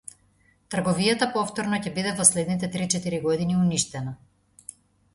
Трговијата 0.75 1.27
повторно 1.35 1.79
ќе 1.85 1.95
биде 1.99 2.15
во 2.23 2.27
следните 2.31 2.73
три-четири 2.79 3.23
години 3.29 3.63
уништена. 3.63 4.19